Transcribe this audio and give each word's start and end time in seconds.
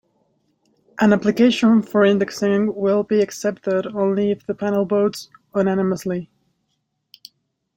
An 0.99 1.13
application 1.13 1.83
for 1.83 2.03
indexing 2.03 2.73
will 2.73 3.03
be 3.03 3.21
accepted 3.21 3.85
only 3.85 4.31
if 4.31 4.43
the 4.47 4.55
panel 4.55 4.83
votes 4.83 5.29
unanimously. 5.55 6.27